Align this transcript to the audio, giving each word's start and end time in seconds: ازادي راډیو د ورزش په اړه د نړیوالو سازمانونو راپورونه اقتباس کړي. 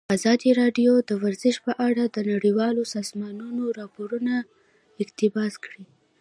ازادي 0.17 0.49
راډیو 0.61 0.91
د 1.09 1.11
ورزش 1.23 1.55
په 1.65 1.71
اړه 1.87 2.03
د 2.07 2.17
نړیوالو 2.31 2.83
سازمانونو 2.95 3.63
راپورونه 3.79 4.33
اقتباس 5.03 5.53
کړي. 5.65 5.83